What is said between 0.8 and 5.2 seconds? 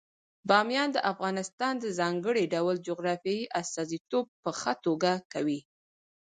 د افغانستان د ځانګړي ډول جغرافیې استازیتوب په ښه توګه